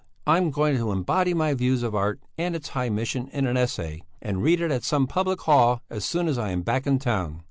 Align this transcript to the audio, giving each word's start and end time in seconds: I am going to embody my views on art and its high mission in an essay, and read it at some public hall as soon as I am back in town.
I 0.25 0.37
am 0.37 0.49
going 0.49 0.77
to 0.77 0.91
embody 0.91 1.35
my 1.35 1.53
views 1.53 1.83
on 1.83 1.93
art 1.93 2.19
and 2.35 2.55
its 2.55 2.69
high 2.69 2.89
mission 2.89 3.27
in 3.27 3.45
an 3.45 3.55
essay, 3.55 4.01
and 4.19 4.41
read 4.41 4.59
it 4.59 4.71
at 4.71 4.83
some 4.83 5.05
public 5.05 5.41
hall 5.41 5.83
as 5.91 6.03
soon 6.03 6.27
as 6.27 6.39
I 6.39 6.49
am 6.49 6.63
back 6.63 6.87
in 6.87 6.97
town. 6.97 7.39